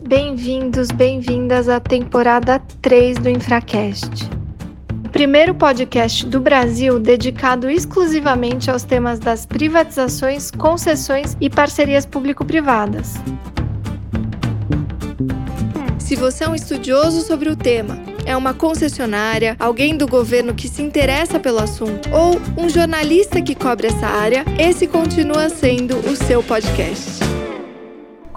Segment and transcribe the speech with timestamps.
[0.00, 4.30] Bem-vindos, bem-vindas à temporada 3 do Infracast.
[5.04, 13.14] O primeiro podcast do Brasil dedicado exclusivamente aos temas das privatizações, concessões e parcerias público-privadas.
[15.98, 20.68] Se você é um estudioso sobre o tema, é uma concessionária, alguém do governo que
[20.68, 26.14] se interessa pelo assunto ou um jornalista que cobre essa área, esse continua sendo o
[26.14, 27.37] seu podcast.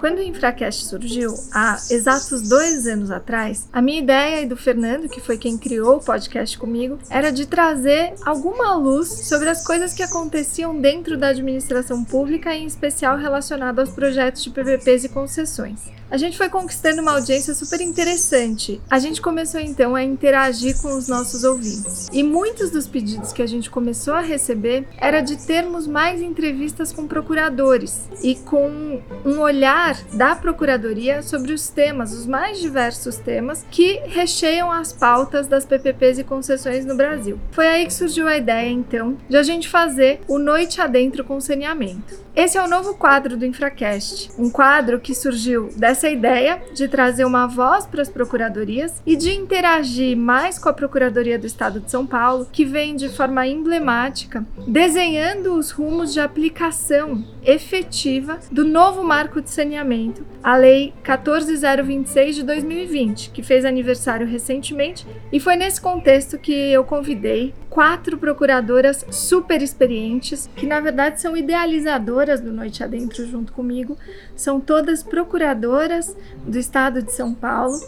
[0.02, 5.08] Quando o Infracast surgiu, há exatos dois anos atrás, a minha ideia e do Fernando,
[5.08, 9.94] que foi quem criou o podcast comigo, era de trazer alguma luz sobre as coisas
[9.94, 15.92] que aconteciam dentro da administração pública, em especial relacionado aos projetos de PPPs e concessões
[16.12, 18.78] a gente foi conquistando uma audiência super interessante.
[18.90, 22.10] A gente começou então a interagir com os nossos ouvintes.
[22.12, 26.92] E muitos dos pedidos que a gente começou a receber era de termos mais entrevistas
[26.92, 33.64] com procuradores e com um olhar da procuradoria sobre os temas, os mais diversos temas
[33.70, 37.38] que recheiam as pautas das PPPs e concessões no Brasil.
[37.52, 41.40] Foi aí que surgiu a ideia então de a gente fazer o Noite Adentro com
[41.40, 42.22] Saneamento.
[42.34, 47.26] Esse é o novo quadro do Infracast, um quadro que surgiu dessa ideia de trazer
[47.26, 51.90] uma voz para as procuradorias e de interagir mais com a Procuradoria do Estado de
[51.90, 59.02] São Paulo, que vem de forma emblemática desenhando os rumos de aplicação efetiva do novo
[59.02, 65.80] marco de saneamento, a Lei 14026 de 2020, que fez aniversário recentemente, e foi nesse
[65.80, 72.84] contexto que eu convidei quatro procuradoras super experientes, que na verdade são idealizadoras do Noite
[72.84, 73.96] Adentro junto comigo.
[74.36, 76.14] São todas procuradoras
[76.46, 77.78] do estado de São Paulo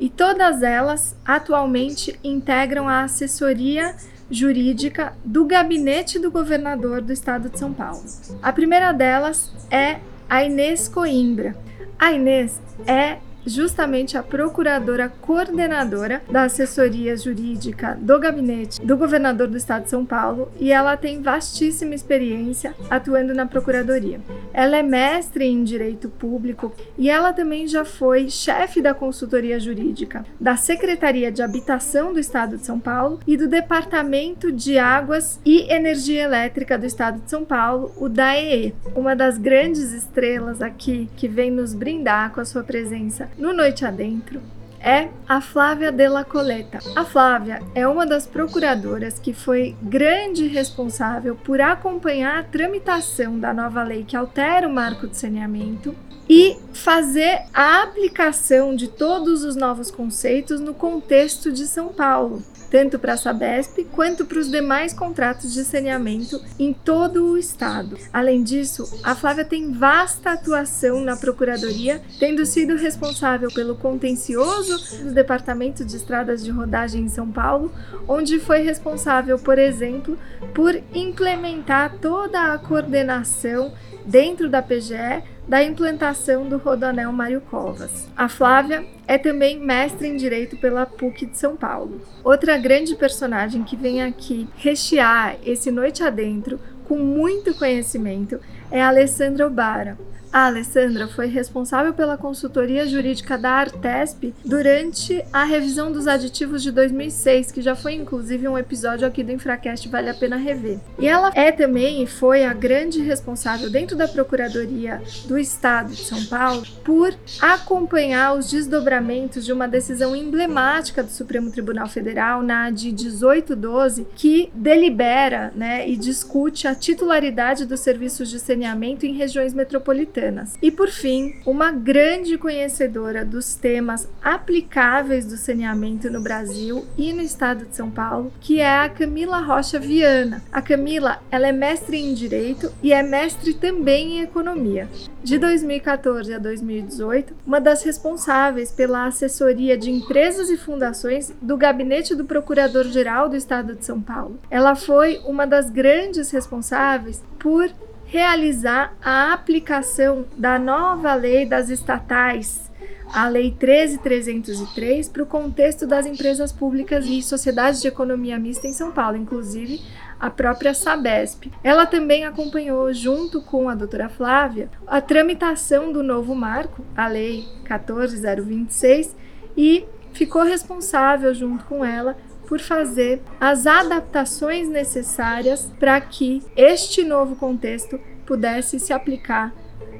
[0.00, 3.94] e todas elas atualmente integram a assessoria
[4.30, 8.02] jurídica do gabinete do governador do estado de São Paulo.
[8.42, 11.56] A primeira delas é a Inês Coimbra.
[11.98, 19.56] A Inês é justamente a procuradora coordenadora da assessoria jurídica do gabinete do governador do
[19.56, 24.20] estado de São Paulo e ela tem vastíssima experiência atuando na procuradoria.
[24.52, 30.24] Ela é mestre em direito público e ela também já foi chefe da consultoria jurídica
[30.40, 35.72] da Secretaria de Habitação do estado de São Paulo e do Departamento de Águas e
[35.72, 41.28] Energia Elétrica do estado de São Paulo, o DAEE, uma das grandes estrelas aqui que
[41.28, 44.40] vem nos brindar com a sua presença no Noite Adentro
[44.80, 46.78] é a Flávia Della Coleta.
[46.94, 53.54] A Flávia é uma das procuradoras que foi grande responsável por acompanhar a tramitação da
[53.54, 55.94] nova lei que altera o marco de saneamento
[56.28, 62.42] e fazer a aplicação de todos os novos conceitos no contexto de São Paulo
[62.74, 67.96] tanto para a Sabesp quanto para os demais contratos de saneamento em todo o estado.
[68.12, 75.12] Além disso, a Flávia tem vasta atuação na Procuradoria, tendo sido responsável pelo contencioso do
[75.12, 77.72] Departamento de Estradas de Rodagem em São Paulo,
[78.08, 80.18] onde foi responsável, por exemplo,
[80.52, 83.72] por implementar toda a coordenação
[84.04, 88.08] dentro da PGE da implantação do Rodoanel Mário Covas.
[88.16, 92.00] A Flávia é também mestre em Direito pela PUC de São Paulo.
[92.22, 98.88] Outra grande personagem que vem aqui rechear esse Noite Adentro com muito conhecimento é a
[98.88, 99.98] Alessandra Obara.
[100.34, 106.72] A Alessandra foi responsável pela consultoria jurídica da Artesp durante a revisão dos aditivos de
[106.72, 110.80] 2006, que já foi inclusive um episódio aqui do Infracast, vale a pena rever.
[110.98, 116.02] E ela é também e foi a grande responsável dentro da Procuradoria do Estado de
[116.02, 122.70] São Paulo por acompanhar os desdobramentos de uma decisão emblemática do Supremo Tribunal Federal, na
[122.70, 129.54] de 1812, que delibera né, e discute a titularidade dos serviços de saneamento em regiões
[129.54, 130.23] metropolitanas.
[130.62, 137.22] E por fim, uma grande conhecedora dos temas aplicáveis do saneamento no Brasil e no
[137.22, 140.42] estado de São Paulo, que é a Camila Rocha Viana.
[140.52, 144.88] A Camila, ela é mestre em direito e é mestre também em economia.
[145.22, 152.14] De 2014 a 2018, uma das responsáveis pela assessoria de empresas e fundações do gabinete
[152.14, 154.38] do Procurador-Geral do Estado de São Paulo.
[154.50, 157.70] Ela foi uma das grandes responsáveis por
[158.14, 162.70] realizar a aplicação da nova lei das estatais,
[163.12, 168.72] a Lei 13303, para o contexto das empresas públicas e sociedades de economia mista em
[168.72, 169.80] São Paulo, inclusive
[170.20, 171.50] a própria Sabesp.
[171.64, 177.44] Ela também acompanhou, junto com a doutora Flávia, a tramitação do novo marco, a Lei
[177.64, 179.16] 14026,
[179.56, 182.16] e ficou responsável, junto com ela,
[182.46, 189.52] por fazer as adaptações necessárias para que este novo contexto pudesse se aplicar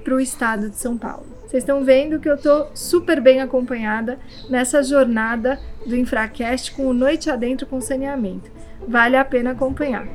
[0.03, 1.27] para o estado de São Paulo.
[1.47, 4.19] Vocês estão vendo que eu estou super bem acompanhada
[4.49, 8.51] nessa jornada do Infracast com o Noite Adentro com Saneamento.
[8.89, 10.07] Vale a pena acompanhar.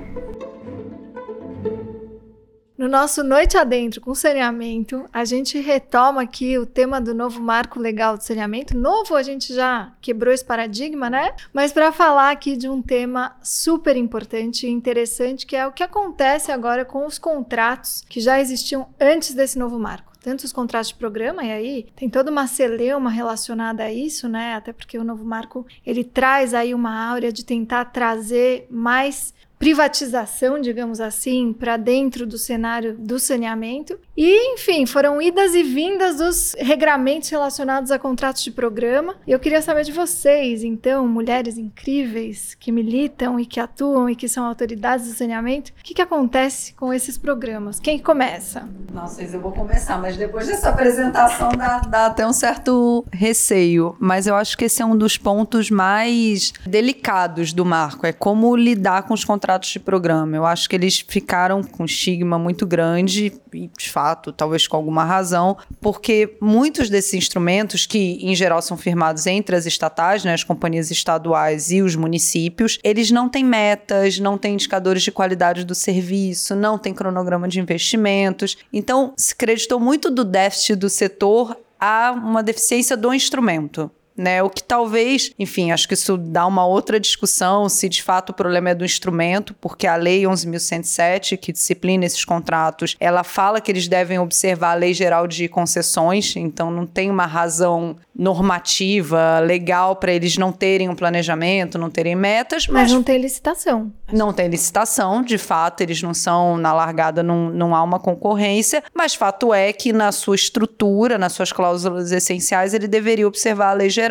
[2.79, 7.77] No nosso Noite Adentro com Saneamento, a gente retoma aqui o tema do novo marco
[7.77, 8.77] legal de saneamento.
[8.77, 11.35] Novo, a gente já quebrou esse paradigma, né?
[11.51, 15.83] Mas para falar aqui de um tema super importante e interessante, que é o que
[15.83, 20.89] acontece agora com os contratos que já existiam antes desse novo marco tanto os contratos
[20.89, 24.53] de programa, e aí tem toda uma celeuma relacionada a isso, né?
[24.53, 30.59] Até porque o novo marco ele traz aí uma áurea de tentar trazer mais privatização,
[30.59, 33.99] digamos assim, para dentro do cenário do saneamento.
[34.15, 39.15] E, enfim, foram idas e vindas dos regramentos relacionados a contratos de programa.
[39.27, 44.15] E eu queria saber de vocês, então, mulheres incríveis que militam e que atuam e
[44.15, 47.81] que são autoridades do saneamento, o que, que acontece com esses programas?
[47.81, 48.67] Quem começa?
[48.93, 53.05] Não sei se eu vou começar, mas depois dessa apresentação dá, dá até um certo
[53.11, 53.95] receio.
[53.99, 58.55] Mas eu acho que esse é um dos pontos mais delicados do marco, é como
[58.55, 60.35] lidar com os contratos contratos de programa.
[60.35, 64.77] Eu acho que eles ficaram com um estigma muito grande, e de fato, talvez com
[64.77, 70.33] alguma razão, porque muitos desses instrumentos, que em geral são firmados entre as estatais, né,
[70.33, 75.65] as companhias estaduais e os municípios, eles não têm metas, não têm indicadores de qualidade
[75.65, 78.55] do serviço, não têm cronograma de investimentos.
[78.71, 83.89] Então, se creditou muito do déficit do setor a uma deficiência do instrumento
[84.19, 84.43] né?
[84.43, 88.33] O que talvez, enfim, acho que isso dá uma outra discussão se de fato o
[88.33, 93.71] problema é do instrumento, porque a lei 11.107, que disciplina esses contratos, ela fala que
[93.71, 99.95] eles devem observar a lei geral de concessões, então não tem uma razão normativa, legal
[99.95, 103.89] para eles não terem um planejamento, não terem metas, mas, mas não tem licitação.
[104.11, 108.83] Não tem licitação, de fato, eles não são na largada, não, não há uma concorrência,
[108.93, 113.73] mas fato é que na sua estrutura, nas suas cláusulas essenciais, ele deveria observar a
[113.73, 114.08] lei geral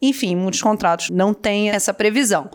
[0.00, 2.50] Enfim, muitos contratos não têm essa previsão.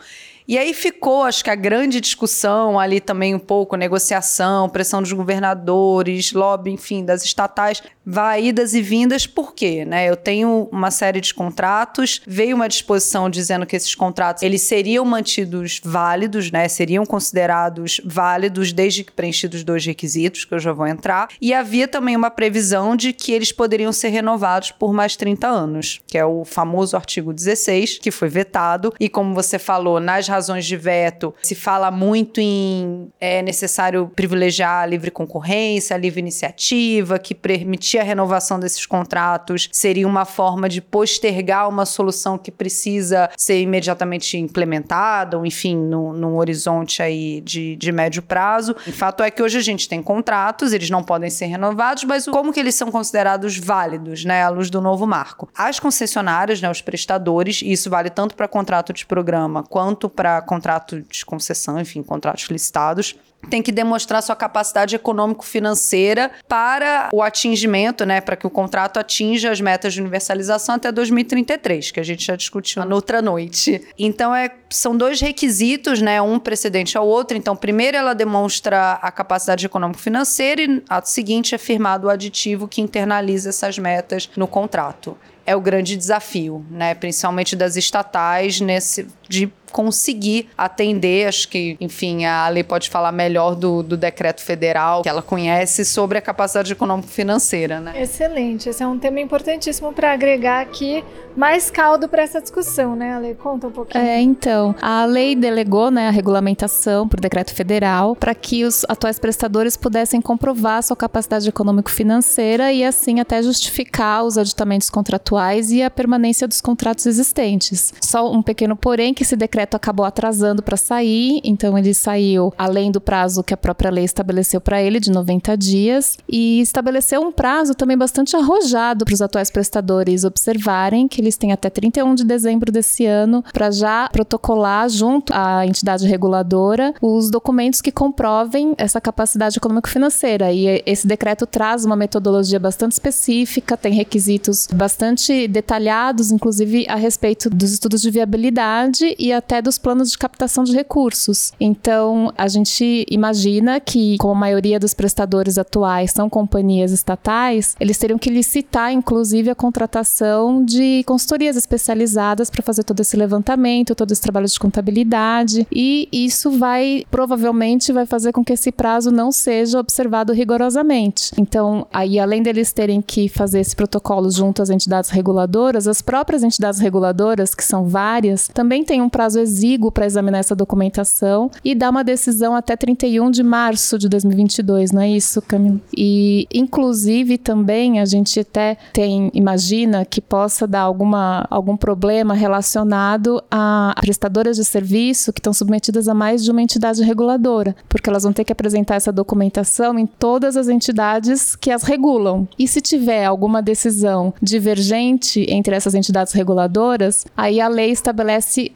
[0.48, 5.14] E aí ficou, acho que a grande discussão ali também um pouco, negociação, pressão dos
[5.14, 9.86] governadores, lobby, enfim, das estatais, vai idas e vindas, por quê?
[9.86, 10.10] Né?
[10.10, 15.06] Eu tenho uma série de contratos, veio uma disposição dizendo que esses contratos eles seriam
[15.06, 16.68] mantidos válidos, né?
[16.68, 21.88] seriam considerados válidos desde que preenchidos dois requisitos, que eu já vou entrar, e havia
[21.88, 26.26] também uma previsão de que eles poderiam ser renovados por mais 30 anos, que é
[26.26, 31.34] o famoso artigo 16, que foi vetado, e como você falou, nas razões de veto
[31.42, 38.01] se fala muito em é necessário privilegiar a livre concorrência, a livre iniciativa, que permitir
[38.02, 44.38] a renovação desses contratos seria uma forma de postergar uma solução que precisa ser imediatamente
[44.38, 48.76] implementada, ou enfim, no, num horizonte aí de, de médio prazo.
[48.88, 52.26] O fato é que hoje a gente tem contratos, eles não podem ser renovados, mas
[52.26, 55.50] como que eles são considerados válidos, né, à luz do novo marco?
[55.56, 60.42] As concessionárias, né, os prestadores, e isso vale tanto para contrato de programa quanto para
[60.42, 63.16] contrato de concessão, enfim, contratos licitados,
[63.50, 69.52] tem que demonstrar sua capacidade econômico-financeira para o atingimento, né, para que o contrato atinja
[69.52, 73.82] as metas de universalização até 2033, que a gente já discutiu na outra noite.
[73.98, 77.38] Então, é, são dois requisitos, né, um precedente ao outro.
[77.38, 82.82] Então, primeiro ela demonstra a capacidade econômico-financeira e ato seguinte é firmado o aditivo que
[82.82, 85.18] internaliza essas metas no contrato.
[85.46, 92.26] É o grande desafio, né, principalmente das estatais nesse de conseguir atender, acho que, enfim,
[92.26, 96.72] a lei pode falar melhor do, do decreto federal que ela conhece sobre a capacidade
[96.72, 98.02] econômico-financeira, né?
[98.02, 101.04] Excelente, esse é um tema importantíssimo para agregar aqui
[101.36, 103.36] mais caldo para essa discussão, né, Ale?
[103.36, 104.04] Conta um pouquinho.
[104.04, 109.18] É, então, a lei delegou, né, a regulamentação por decreto federal para que os atuais
[109.18, 115.90] prestadores pudessem comprovar sua capacidade econômico-financeira e assim até justificar os aditamentos contratuais e a
[115.90, 117.94] permanência dos contratos existentes.
[118.02, 122.54] Só um pequeno porém que esse decreto decreto acabou atrasando para sair, então ele saiu
[122.58, 127.22] além do prazo que a própria lei estabeleceu para ele, de 90 dias, e estabeleceu
[127.22, 132.16] um prazo também bastante arrojado para os atuais prestadores observarem que eles têm até 31
[132.16, 138.74] de dezembro desse ano para já protocolar junto à entidade reguladora os documentos que comprovem
[138.78, 140.52] essa capacidade econômico-financeira.
[140.52, 147.50] E esse decreto traz uma metodologia bastante específica, tem requisitos bastante detalhados, inclusive a respeito
[147.50, 151.52] dos estudos de viabilidade e até até dos planos de captação de recursos.
[151.60, 157.98] Então, a gente imagina que, como a maioria dos prestadores atuais são companhias estatais, eles
[157.98, 164.14] teriam que licitar, inclusive, a contratação de consultorias especializadas para fazer todo esse levantamento, todo
[164.14, 169.34] esse trabalho de contabilidade, e isso vai provavelmente vai fazer com que esse prazo não
[169.34, 171.34] seja observado rigorosamente.
[171.38, 176.42] Então, aí além deles terem que fazer esse protocolo junto às entidades reguladoras, as próprias
[176.42, 181.76] entidades reguladoras, que são várias, também têm um prazo exíguo para examinar essa documentação e
[181.76, 185.80] dar uma decisão até 31 de março de 2022, não é isso, Camila?
[185.96, 193.44] E inclusive também a gente até tem imagina que possa dar alguma algum problema relacionado
[193.50, 198.24] a prestadoras de serviço que estão submetidas a mais de uma entidade reguladora, porque elas
[198.24, 202.48] vão ter que apresentar essa documentação em todas as entidades que as regulam.
[202.58, 208.72] E se tiver alguma decisão divergente entre essas entidades reguladoras, aí a lei estabelece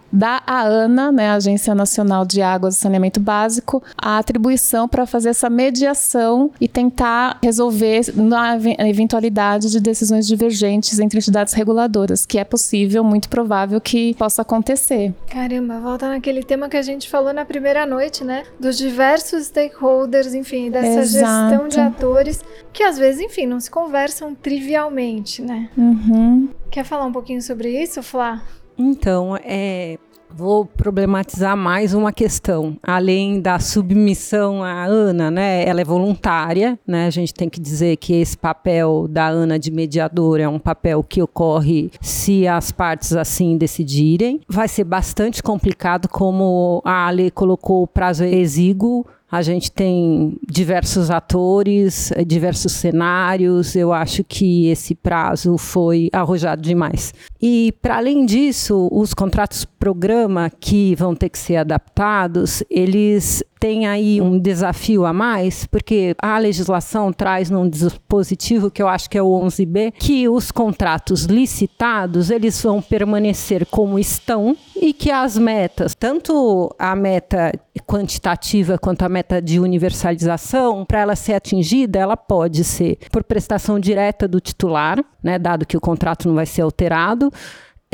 [0.55, 5.29] da ANA, né, a Agência Nacional de Águas e Saneamento Básico, a atribuição para fazer
[5.29, 8.55] essa mediação e tentar resolver na
[8.87, 15.13] eventualidade de decisões divergentes entre entidades reguladoras, que é possível, muito provável que possa acontecer.
[15.27, 18.43] Caramba, volta naquele tema que a gente falou na primeira noite, né?
[18.59, 21.49] Dos diversos stakeholders, enfim, dessa Exato.
[21.49, 25.69] gestão de atores que às vezes, enfim, não se conversam trivialmente, né?
[25.77, 26.49] Uhum.
[26.71, 28.41] Quer falar um pouquinho sobre isso, Flá?
[28.77, 29.97] Então, é,
[30.37, 35.65] Vou problematizar mais uma questão, além da submissão à ANA, né?
[35.65, 37.07] Ela é voluntária, né?
[37.07, 41.01] A gente tem que dizer que esse papel da ANA de mediadora é um papel
[41.03, 44.41] que ocorre se as partes assim decidirem.
[44.49, 51.09] Vai ser bastante complicado, como a Ale colocou o prazo exíguo a gente tem diversos
[51.09, 53.75] atores, diversos cenários.
[53.75, 57.13] Eu acho que esse prazo foi arrojado demais.
[57.41, 63.87] E, para além disso, os contratos programa que vão ter que ser adaptados, eles tem
[63.87, 69.17] aí um desafio a mais, porque a legislação traz num dispositivo que eu acho que
[69.17, 75.35] é o 11B, que os contratos licitados, eles vão permanecer como estão e que as
[75.35, 82.15] metas, tanto a meta quantitativa quanto a meta de universalização, para ela ser atingida, ela
[82.15, 86.61] pode ser por prestação direta do titular, né, dado que o contrato não vai ser
[86.61, 87.31] alterado,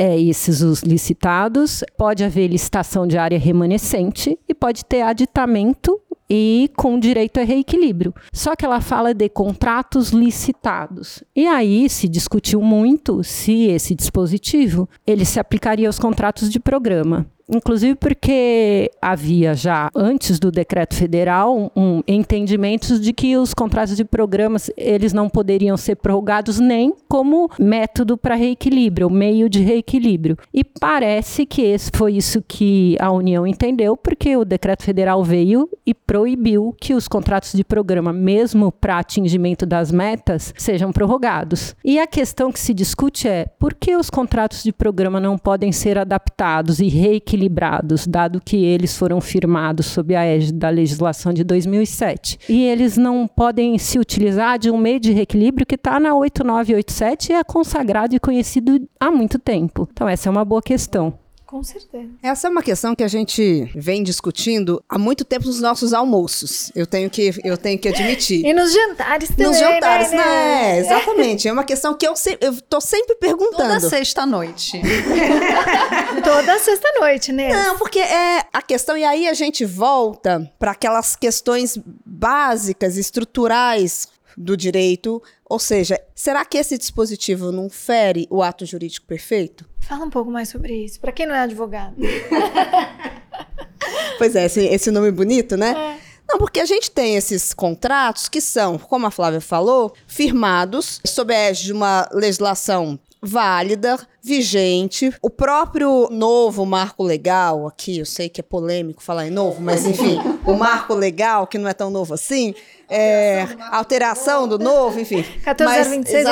[0.02, 6.68] é, esses os licitados, pode haver licitação de área remanescente e pode ter aditamento e
[6.76, 8.12] com direito a reequilíbrio.
[8.32, 11.22] Só que ela fala de contratos licitados.
[11.36, 17.24] E aí se discutiu muito se esse dispositivo ele se aplicaria aos contratos de programa
[17.52, 24.04] inclusive porque havia já antes do decreto federal um entendimentos de que os contratos de
[24.04, 30.36] programas eles não poderiam ser prorrogados nem como método para reequilíbrio, meio de reequilíbrio.
[30.52, 35.68] E parece que esse foi isso que a União entendeu, porque o decreto federal veio
[35.86, 41.76] e proibiu que os contratos de programa, mesmo para atingimento das metas, sejam prorrogados.
[41.84, 45.72] E a questão que se discute é por que os contratos de programa não podem
[45.72, 51.32] ser adaptados e reequilibrados equilibrados, dado que eles foram firmados sob a égide da legislação
[51.32, 52.38] de 2007.
[52.48, 57.32] E eles não podem se utilizar de um meio de reequilíbrio que está na 8987
[57.32, 59.88] e é consagrado e conhecido há muito tempo.
[59.92, 61.14] Então, essa é uma boa questão.
[61.52, 62.08] Com certeza.
[62.22, 66.72] Essa é uma questão que a gente vem discutindo há muito tempo nos nossos almoços.
[66.74, 68.42] Eu tenho que, eu tenho que admitir.
[68.42, 69.48] E nos jantares também.
[69.48, 70.16] Nos jantares, né?
[70.16, 70.78] né?
[70.78, 71.46] Exatamente.
[71.46, 73.68] É uma questão que eu, se, eu tô sempre perguntando.
[73.68, 74.80] Toda sexta-noite.
[76.44, 77.52] Toda sexta-noite, né?
[77.52, 84.08] Não, porque é a questão, e aí a gente volta para aquelas questões básicas, estruturais
[84.36, 85.22] do direito.
[85.48, 89.64] Ou seja, será que esse dispositivo não fere o ato jurídico perfeito?
[89.82, 91.94] Fala um pouco mais sobre isso, para quem não é advogado.
[94.18, 95.70] pois é, esse, esse, nome bonito, né?
[95.70, 95.96] É.
[96.28, 101.32] Não, porque a gente tem esses contratos que são, como a Flávia falou, firmados sob
[101.32, 105.14] a de uma legislação válida, vigente.
[105.22, 109.86] O próprio novo marco legal, aqui eu sei que é polêmico falar em novo, mas
[109.86, 112.52] enfim, o marco legal, que não é tão novo assim,
[112.90, 115.22] é, alteração do novo, enfim.
[115.44, 116.24] 14.026,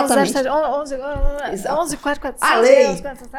[0.50, 0.96] 11,
[1.68, 2.86] 11, 4, 4, A lei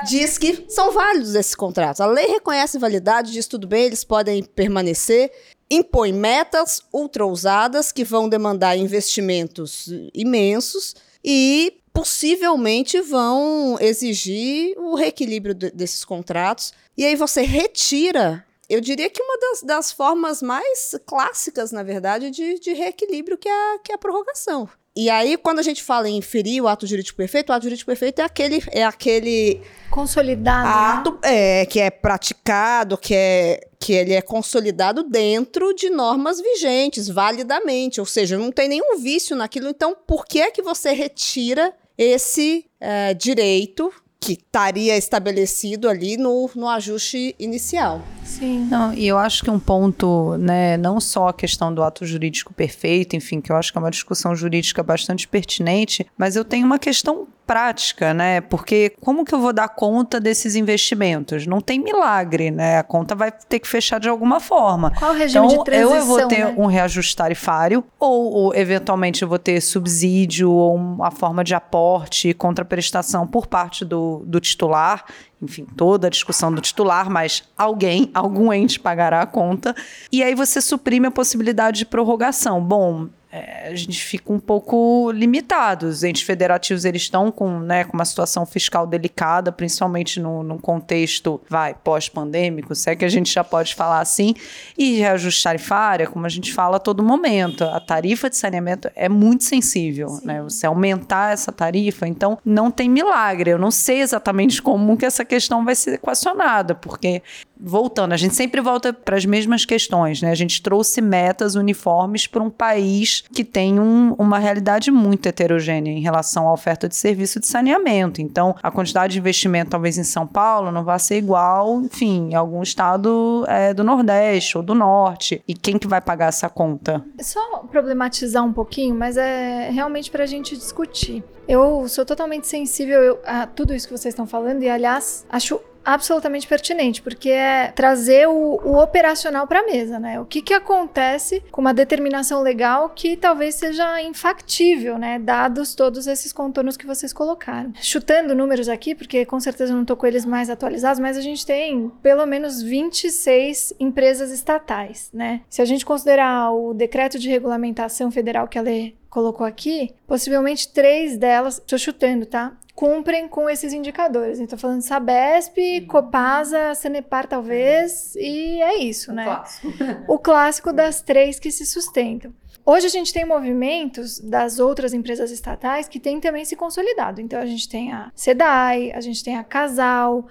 [0.05, 1.99] diz que são válidos esses contratos.
[1.99, 5.29] A lei reconhece validade, diz tudo bem, eles podem permanecer
[5.73, 10.93] impõe metas ultra ousadas que vão demandar investimentos imensos
[11.23, 16.73] e possivelmente vão exigir o reequilíbrio de, desses contratos.
[16.97, 22.31] E aí você retira, eu diria que uma das, das formas mais clássicas, na verdade,
[22.31, 24.69] de, de reequilíbrio, que é, a, que é a prorrogação.
[24.93, 27.87] E aí, quando a gente fala em inferir o ato jurídico perfeito, o ato jurídico
[27.87, 30.67] perfeito é aquele, é aquele Consolidado.
[30.67, 30.73] né?
[30.73, 37.07] ato é, que é praticado, que, é, que ele é consolidado dentro de normas vigentes,
[37.07, 38.01] validamente.
[38.01, 39.69] Ou seja, não tem nenhum vício naquilo.
[39.69, 46.49] Então, por que é que você retira esse é, direito que estaria estabelecido ali no,
[46.55, 48.01] no ajuste inicial?
[48.23, 48.67] Sim.
[48.69, 52.53] Não, e eu acho que um ponto, né, não só a questão do ato jurídico
[52.53, 56.67] perfeito, enfim, que eu acho que é uma discussão jurídica bastante pertinente, mas eu tenho
[56.67, 58.39] uma questão prática, né?
[58.39, 61.45] Porque como que eu vou dar conta desses investimentos?
[61.45, 62.77] Não tem milagre, né?
[62.77, 64.93] A conta vai ter que fechar de alguma forma.
[64.97, 66.55] Qual o regime Então, de transição, eu, vou ter né?
[66.57, 72.29] um reajuste tarifário, ou, ou, eventualmente eu vou ter subsídio ou uma forma de aporte
[72.29, 75.03] e contraprestação por parte do, do titular.
[75.41, 79.75] Enfim, toda a discussão do titular, mas alguém, algum ente pagará a conta.
[80.09, 82.63] E aí você suprime a possibilidade de prorrogação.
[82.63, 85.87] Bom, é, a gente fica um pouco limitado.
[85.87, 90.57] Os entes federativos eles estão com, né, com uma situação fiscal delicada, principalmente no, num
[90.57, 94.33] contexto vai pós-pandêmico, se é que a gente já pode falar assim,
[94.77, 97.63] e reajuste tarifária, como a gente fala a todo momento.
[97.63, 100.41] A tarifa de saneamento é muito sensível, né?
[100.43, 103.51] Você aumentar essa tarifa, então não tem milagre.
[103.51, 107.21] Eu não sei exatamente como que essa questão vai ser equacionada, porque
[107.61, 110.31] voltando, a gente sempre volta para as mesmas questões, né?
[110.31, 115.91] A gente trouxe metas uniformes para um país que tem um, uma realidade muito heterogênea
[115.91, 118.21] em relação à oferta de serviço de saneamento.
[118.21, 122.35] Então, a quantidade de investimento, talvez em São Paulo, não vai ser igual, enfim, em
[122.35, 125.43] algum estado é, do Nordeste ou do Norte.
[125.47, 127.03] E quem que vai pagar essa conta?
[127.19, 131.23] Só problematizar um pouquinho, mas é realmente para a gente discutir.
[131.47, 136.47] Eu sou totalmente sensível a tudo isso que vocês estão falando e, aliás, acho absolutamente
[136.47, 140.19] pertinente, porque é trazer o, o operacional para a mesa, né?
[140.19, 145.19] O que, que acontece com uma determinação legal que talvez seja infactível, né?
[145.19, 147.73] Dados todos esses contornos que vocês colocaram.
[147.81, 151.45] Chutando números aqui, porque com certeza não estou com eles mais atualizados, mas a gente
[151.45, 155.41] tem pelo menos 26 empresas estatais, né?
[155.49, 160.71] Se a gente considerar o decreto de regulamentação federal que a lei colocou aqui, possivelmente
[160.71, 162.53] três delas, estou chutando, tá?
[162.81, 164.39] Cumprem com esses indicadores.
[164.39, 169.43] Então, falando Sabesp, Copasa, Sanepar, talvez, e é isso, né?
[170.09, 172.33] o clássico das três que se sustentam.
[172.65, 177.21] Hoje a gente tem movimentos das outras empresas estatais que têm também se consolidado.
[177.21, 180.27] Então a gente tem a SEDAI, a gente tem a Casal,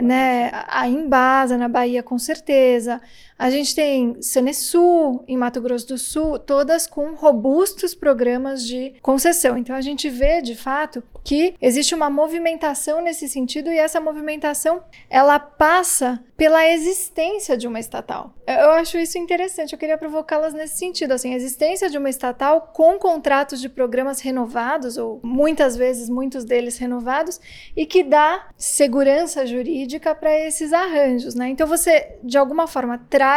[0.00, 3.00] né, a Embasa na Bahia com certeza.
[3.42, 9.58] A gente tem Sanesul em Mato Grosso do Sul, todas com robustos programas de concessão.
[9.58, 14.84] Então a gente vê de fato que existe uma movimentação nesse sentido e essa movimentação
[15.10, 18.32] ela passa pela existência de uma estatal.
[18.46, 22.72] Eu acho isso interessante, eu queria provocá-las nesse sentido, assim, a existência de uma estatal
[22.72, 27.40] com contratos de programas renovados ou muitas vezes muitos deles renovados
[27.76, 31.48] e que dá segurança jurídica para esses arranjos, né?
[31.48, 33.31] Então você de alguma forma traz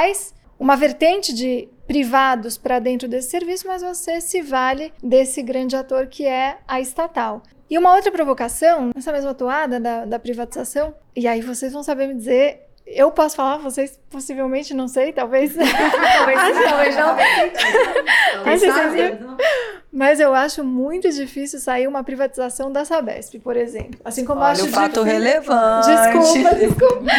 [0.60, 6.08] uma vertente de privados para dentro desse serviço, mas você se vale desse grande ator
[6.08, 7.44] que é a estatal.
[7.70, 12.08] E uma outra provocação, nessa mesma toada da, da privatização, e aí vocês vão saber
[12.08, 15.54] me dizer, eu posso falar, vocês possivelmente não sei, talvez.
[15.56, 16.96] talvez talvez
[19.20, 19.38] não.
[19.92, 23.98] Mas, eu acho muito difícil sair uma privatização da Sabesp, por exemplo.
[24.04, 25.88] Assim como eu Olha acho o fato difícil- relevante.
[25.88, 27.12] Desculpa, desculpa.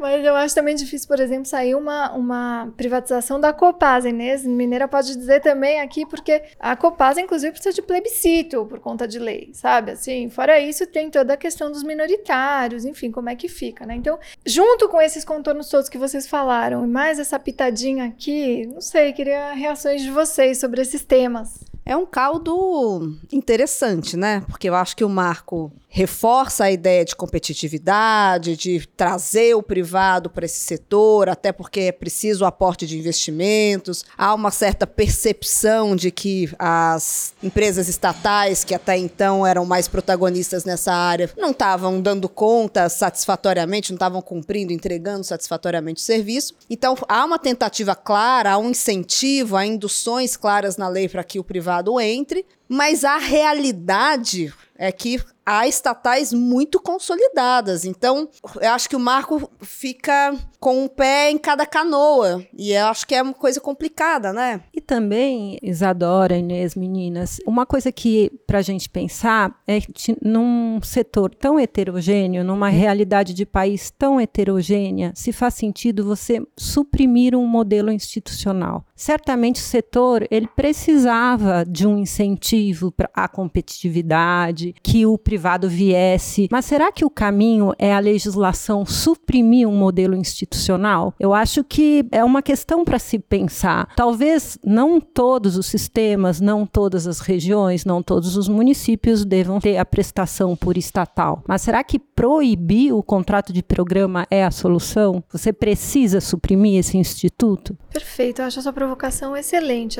[0.00, 4.08] Mas eu acho também difícil, por exemplo, sair uma, uma privatização da Copasa.
[4.08, 9.06] Inês Mineira pode dizer também aqui, porque a Copasa, inclusive, precisa de plebiscito por conta
[9.06, 9.92] de lei, sabe?
[9.92, 13.94] Assim, fora isso, tem toda a questão dos minoritários, enfim, como é que fica, né?
[13.94, 16.43] Então, junto com esses contornos todos que vocês falaram,
[16.84, 21.64] e mais essa pitadinha aqui, não sei, queria reações de vocês sobre esses temas.
[21.86, 24.42] É um caldo interessante, né?
[24.48, 30.28] Porque eu acho que o marco reforça a ideia de competitividade, de trazer o privado
[30.28, 34.04] para esse setor, até porque é preciso o aporte de investimentos.
[34.18, 40.64] Há uma certa percepção de que as empresas estatais, que até então eram mais protagonistas
[40.64, 46.56] nessa área, não estavam dando conta satisfatoriamente, não estavam cumprindo, entregando satisfatoriamente o serviço.
[46.68, 51.38] Então, há uma tentativa clara, há um incentivo, há induções claras na lei para que
[51.38, 57.84] o privado entre, mas a realidade é que há estatais muito consolidadas.
[57.84, 58.28] Então,
[58.60, 62.44] eu acho que o marco fica com um pé em cada canoa.
[62.56, 64.62] E eu acho que é uma coisa complicada, né?
[64.72, 70.80] E também, Isadora, Inês, meninas, uma coisa que para a gente pensar é que num
[70.82, 77.46] setor tão heterogêneo, numa realidade de país tão heterogênea, se faz sentido você suprimir um
[77.46, 78.84] modelo institucional.
[78.96, 86.48] Certamente o setor ele precisava de um incentivo a competitividade, que o privado viesse.
[86.50, 91.14] Mas será que o caminho é a legislação suprimir um modelo institucional?
[91.18, 93.88] Eu acho que é uma questão para se pensar.
[93.96, 99.76] Talvez não todos os sistemas, não todas as regiões, não todos os municípios devam ter
[99.76, 101.42] a prestação por estatal.
[101.46, 105.22] Mas será que proibir o contrato de programa é a solução?
[105.30, 107.76] Você precisa suprimir esse instituto?
[107.92, 109.98] Perfeito, eu acho essa provocação excelente,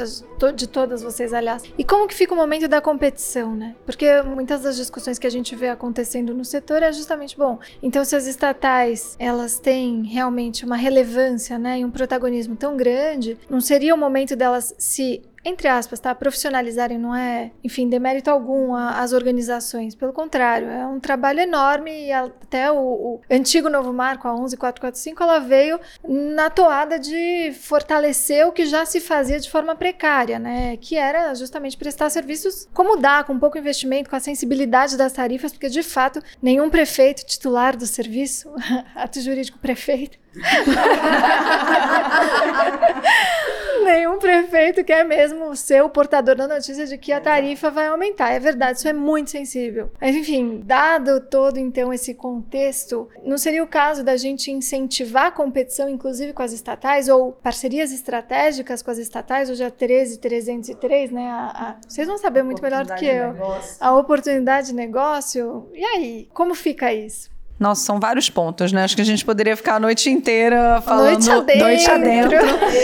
[0.54, 1.62] de todas vocês, aliás.
[1.78, 3.74] E como que fica o momento da competição, né?
[3.86, 8.04] Porque muitas das discussões que a gente vê acontecendo no setor é justamente, bom, então
[8.04, 13.60] se as estatais, elas têm realmente uma relevância, né, e um protagonismo tão grande, não
[13.60, 16.14] seria o momento delas se entre aspas, tá?
[16.14, 19.94] Profissionalizarem não é, enfim, demérito algum às organizações.
[19.94, 25.22] Pelo contrário, é um trabalho enorme e até o, o antigo novo marco, a 11445,
[25.22, 30.76] ela veio na toada de fortalecer o que já se fazia de forma precária, né?
[30.78, 35.52] Que era justamente prestar serviços como dá, com pouco investimento, com a sensibilidade das tarifas,
[35.52, 38.50] porque de fato nenhum prefeito titular do serviço,
[38.94, 40.18] ato jurídico prefeito,
[43.84, 48.30] Nenhum prefeito quer mesmo ser o portador da notícia de que a tarifa vai aumentar.
[48.30, 49.90] É verdade, isso é muito sensível.
[50.00, 55.30] Mas, enfim, dado todo então esse contexto, não seria o caso da gente incentivar a
[55.30, 59.50] competição, inclusive com as estatais, ou parcerias estratégicas com as estatais?
[59.50, 61.28] Hoje é 13,303, né?
[61.28, 63.34] A, a, vocês vão saber muito melhor do que eu.
[63.78, 65.68] A oportunidade de negócio.
[65.74, 67.33] E aí, como fica isso?
[67.58, 68.82] Nossa, são vários pontos, né?
[68.82, 72.38] Acho que a gente poderia ficar a noite inteira falando noite adentro, noite adentro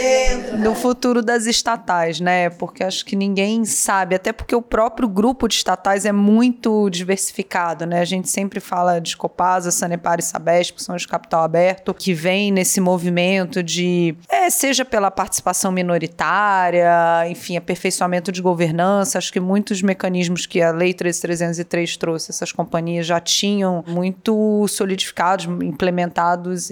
[0.62, 2.50] do futuro das estatais, né?
[2.50, 7.84] Porque acho que ninguém sabe, até porque o próprio grupo de estatais é muito diversificado,
[7.84, 8.00] né?
[8.00, 12.14] A gente sempre fala de Copasa, Sanepar e Sabesp, que são os capital aberto, que
[12.14, 19.18] vem nesse movimento de, é, seja pela participação minoritária, enfim, aperfeiçoamento de governança.
[19.18, 25.46] Acho que muitos mecanismos que a Lei 13303 trouxe, essas companhias já tinham muito solidificados,
[25.62, 26.70] implementados,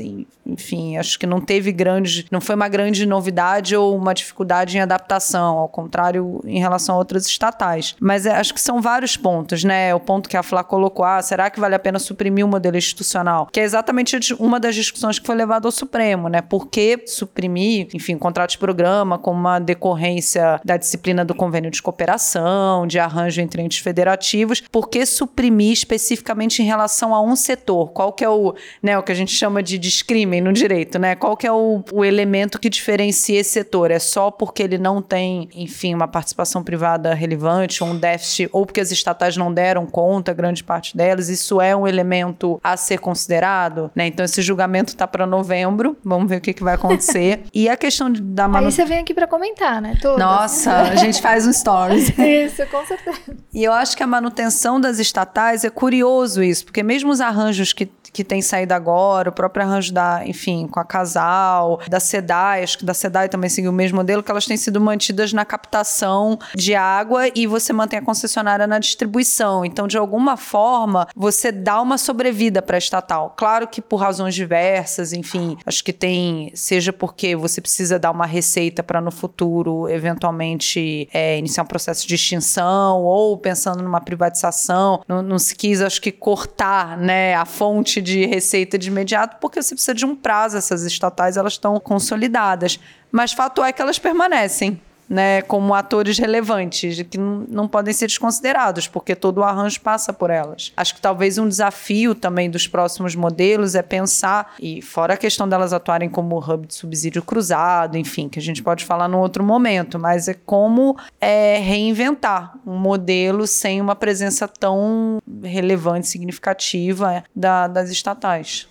[0.48, 4.81] enfim, acho que não teve grande, não foi uma grande novidade ou uma dificuldade em
[4.81, 7.94] adaptação, ao contrário em relação a outras estatais.
[8.01, 9.94] Mas é, acho que são vários pontos, né?
[9.94, 12.77] O ponto que a Flá colocou, ah, será que vale a pena suprimir o modelo
[12.77, 13.46] institucional?
[13.53, 16.40] Que é exatamente uma das discussões que foi levada ao Supremo, né?
[16.40, 21.83] Por que suprimir, enfim, contrato de programa como uma decorrência da disciplina do convênio de
[21.83, 24.62] cooperação, de arranjo entre entes federativos?
[24.72, 27.77] Por que suprimir especificamente em relação a um setor?
[27.86, 31.14] Qual que é o, né, o que a gente chama de discrimen no direito, né?
[31.14, 33.90] Qual que é o, o elemento que diferencia esse setor?
[33.90, 38.80] É só porque ele não tem, enfim, uma participação privada relevante, um déficit, ou porque
[38.80, 43.90] as estatais não deram conta, grande parte delas, isso é um elemento a ser considerado,
[43.94, 44.06] né?
[44.06, 47.42] Então esse julgamento tá para novembro, vamos ver o que, que vai acontecer.
[47.52, 48.66] e a questão da manutenção...
[48.66, 49.96] Aí você vem aqui para comentar, né?
[50.00, 50.18] Todas.
[50.18, 52.10] Nossa, a gente faz um stories.
[52.18, 53.36] isso, com certeza.
[53.52, 57.67] E eu acho que a manutenção das estatais é curioso isso, porque mesmo os arranjos
[57.74, 62.62] que que tem saído agora, o próprio arranjo da, enfim, com a Casal, da SEDAI,
[62.62, 65.44] acho que da SEDAI também seguiu o mesmo modelo, que elas têm sido mantidas na
[65.44, 69.64] captação de água e você mantém a concessionária na distribuição.
[69.64, 73.35] Então, de alguma forma, você dá uma sobrevida para a estatal.
[73.37, 78.26] Claro que por razões diversas, enfim, acho que tem, seja porque você precisa dar uma
[78.26, 85.02] receita para no futuro, eventualmente, é, iniciar um processo de extinção ou pensando numa privatização,
[85.07, 89.61] não, não se quis, acho que, cortar, né, a fonte de receita de imediato, porque
[89.61, 90.57] você precisa de um prazo.
[90.57, 92.79] Essas estatais elas estão consolidadas.
[93.11, 94.81] Mas fato é que elas permanecem.
[95.09, 100.29] Né, como atores relevantes, que não, podem ser desconsiderados, porque todo o arranjo passa por
[100.29, 100.71] elas.
[100.77, 105.49] Acho que talvez um desafio também dos próximos modelos é pensar, e fora a questão
[105.49, 109.42] delas atuarem como hub de subsídio cruzado, enfim, que a gente pode falar num outro
[109.42, 117.66] momento, mas é como é, reinventar um modelo sem uma presença tão relevante, significativa da,
[117.66, 118.68] das estatais.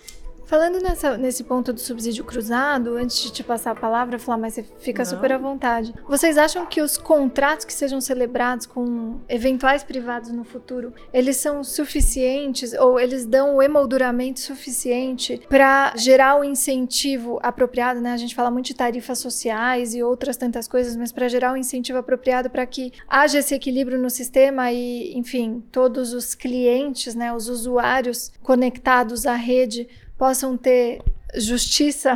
[0.48, 4.54] Falando nessa, nesse ponto do subsídio cruzado, antes de te passar a palavra, falar, mas
[4.54, 5.10] você fica Não.
[5.10, 5.92] super à vontade.
[6.08, 11.62] Vocês acham que os contratos que sejam celebrados com eventuais privados no futuro, eles são
[11.62, 18.14] suficientes ou eles dão o emolduramento suficiente para gerar o incentivo apropriado, né?
[18.14, 21.58] A gente fala muito de tarifas sociais e outras tantas coisas, mas para gerar o
[21.58, 27.34] incentivo apropriado para que haja esse equilíbrio no sistema e, enfim, todos os clientes, né,
[27.34, 29.86] os usuários conectados à rede
[30.18, 31.00] possam ter
[31.36, 32.14] justiça,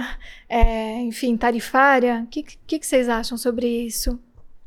[0.49, 2.23] é, enfim, tarifária?
[2.25, 4.19] O que, que, que vocês acham sobre isso?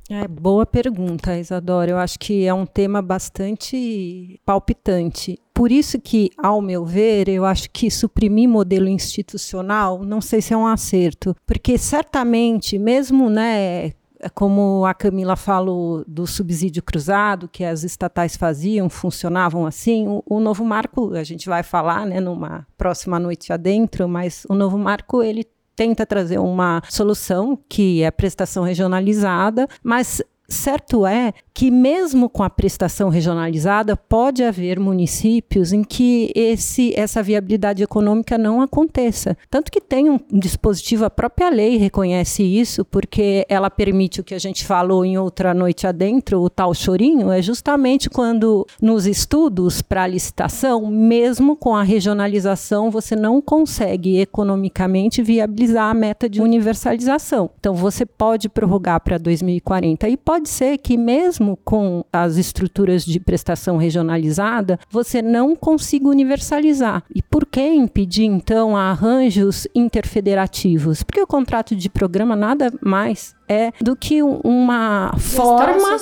[0.10, 1.91] É, boa pergunta, Isadora.
[1.91, 5.39] Eu acho que é um tema bastante palpitante.
[5.52, 10.54] Por isso que, ao meu ver, eu acho que suprimir modelo institucional, não sei se
[10.54, 13.93] é um acerto, porque certamente, mesmo, né,
[14.33, 20.39] como a Camila falou do subsídio cruzado, que as estatais faziam, funcionavam assim, o, o
[20.39, 25.21] novo marco, a gente vai falar né, numa próxima noite adentro, mas o novo marco
[25.21, 32.44] ele tenta trazer uma solução que é prestação regionalizada, mas certo é que mesmo com
[32.44, 39.38] a prestação regionalizada, pode haver municípios em que esse, essa viabilidade econômica não aconteça.
[39.50, 44.36] Tanto que tem um dispositivo, a própria lei reconhece isso, porque ela permite o que
[44.36, 49.82] a gente falou em outra noite adentro, o tal chorinho, é justamente quando nos estudos
[49.82, 57.50] para licitação, mesmo com a regionalização, você não consegue economicamente viabilizar a meta de universalização.
[57.58, 63.05] Então você pode prorrogar para 2040 e pode ser que mesmo mesmo com as estruturas
[63.05, 67.03] de prestação regionalizada, você não consiga universalizar.
[67.13, 71.03] E por que impedir, então, arranjos interfederativos?
[71.03, 75.97] Porque o contrato de programa nada mais é do que uma gestão forma,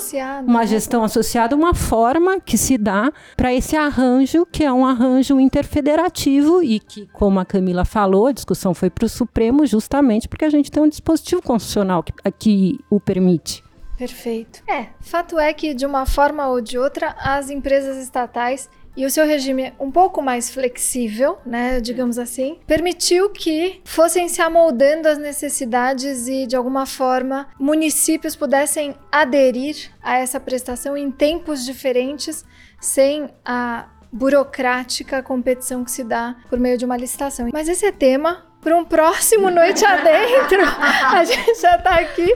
[0.46, 0.66] uma né?
[0.66, 6.62] gestão associada, uma forma que se dá para esse arranjo, que é um arranjo interfederativo
[6.62, 10.50] e que, como a Camila falou, a discussão foi para o Supremo justamente porque a
[10.50, 13.63] gente tem um dispositivo constitucional que, que o permite.
[13.96, 14.62] Perfeito.
[14.68, 19.10] É, fato é que de uma forma ou de outra, as empresas estatais e o
[19.10, 25.18] seu regime um pouco mais flexível, né, digamos assim, permitiu que fossem se amoldando às
[25.18, 32.44] necessidades e de alguma forma municípios pudessem aderir a essa prestação em tempos diferentes,
[32.80, 37.48] sem a burocrática competição que se dá por meio de uma licitação.
[37.52, 40.62] Mas esse é tema para um próximo Noite Adentro.
[41.12, 42.32] A gente já está aqui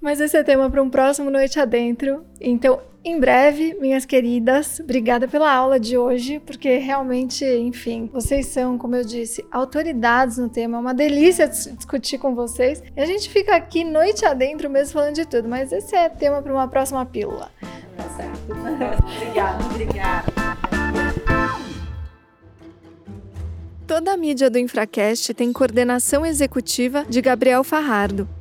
[0.00, 2.24] mas esse é tema para um próximo Noite Adentro.
[2.40, 8.76] Então, em breve, minhas queridas, obrigada pela aula de hoje, porque realmente, enfim, vocês são,
[8.76, 10.76] como eu disse, autoridades no tema.
[10.76, 12.82] É uma delícia discutir com vocês.
[12.94, 16.42] E a gente fica aqui noite adentro mesmo falando de tudo, mas esse é tema
[16.42, 17.50] para uma próxima pílula.
[17.96, 18.52] Tá certo.
[19.16, 20.32] obrigada, obrigada.
[23.86, 28.39] Toda a mídia do Infracast tem coordenação executiva de Gabriel Farrardo.